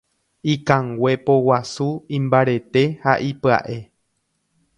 Ikangue 0.53 1.13
poguasu 1.27 1.87
imbarete 2.21 2.83
ha 3.05 3.13
ipyaʼe. 3.29 3.79